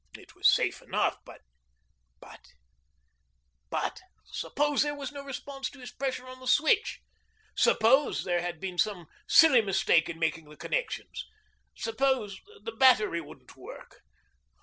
It 0.17 0.33
was 0.33 0.51
safe 0.51 0.81
enough, 0.81 1.19
but 1.25 1.41
but 2.19 2.53
but 3.69 4.01
suppose 4.31 4.81
there 4.81 4.95
was 4.95 5.11
no 5.11 5.23
response 5.23 5.69
to 5.69 5.79
his 5.79 5.91
pressure 5.91 6.25
on 6.27 6.39
the 6.39 6.47
switch; 6.47 7.01
suppose 7.55 8.23
there 8.23 8.41
had 8.41 8.59
been 8.59 8.79
some 8.79 9.05
silly 9.27 9.61
mistake 9.61 10.09
in 10.09 10.17
making 10.17 10.49
the 10.49 10.57
connections; 10.57 11.27
suppose 11.77 12.41
the 12.63 12.71
battery 12.71 13.21
wouldn't 13.21 13.55
work. 13.55 14.01